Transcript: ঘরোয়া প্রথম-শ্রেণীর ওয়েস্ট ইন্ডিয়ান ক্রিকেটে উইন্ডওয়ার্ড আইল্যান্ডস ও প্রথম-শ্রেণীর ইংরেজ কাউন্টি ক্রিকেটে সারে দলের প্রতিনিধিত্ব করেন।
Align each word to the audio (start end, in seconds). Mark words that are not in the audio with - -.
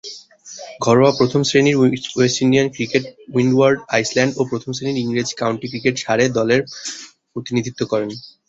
ঘরোয়া 0.85 1.11
প্রথম-শ্রেণীর 1.19 1.75
ওয়েস্ট 2.15 2.37
ইন্ডিয়ান 2.45 2.67
ক্রিকেটে 2.75 3.09
উইন্ডওয়ার্ড 3.35 3.79
আইল্যান্ডস 3.95 4.35
ও 4.37 4.51
প্রথম-শ্রেণীর 4.51 5.01
ইংরেজ 5.03 5.29
কাউন্টি 5.41 5.67
ক্রিকেটে 5.71 5.99
সারে 6.05 6.25
দলের 6.37 6.61
প্রতিনিধিত্ব 7.33 7.81
করেন। 7.91 8.09